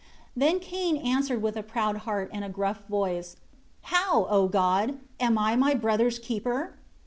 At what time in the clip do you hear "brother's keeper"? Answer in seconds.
5.75-6.79